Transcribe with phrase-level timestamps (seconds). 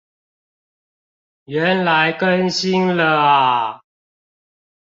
[1.45, 3.81] 原來更新了啊